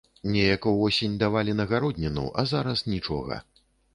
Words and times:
Неяк 0.35 0.63
увосень 0.71 1.17
давалі 1.23 1.53
на 1.59 1.67
гародніну, 1.73 2.25
а 2.39 2.45
зараз 2.53 2.83
нічога. 2.95 3.41